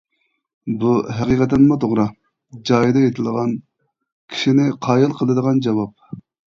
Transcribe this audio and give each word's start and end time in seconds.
بۇ 0.83 0.93
ھەقىقەتەنمۇ 1.17 1.77
توغرا، 1.83 2.07
جايىدا 2.71 3.05
ئېيتىلغان، 3.05 3.55
كىشىنى 3.61 4.71
قايىل 4.89 5.19
قىلىدىغان 5.23 5.67
جاۋاب. 5.69 6.23